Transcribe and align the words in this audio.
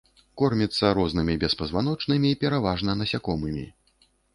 Корміцца 0.41 0.91
рознымі 0.99 1.37
беспазваночнымі, 1.45 2.35
пераважна 2.43 2.91
насякомымі. 3.05 3.73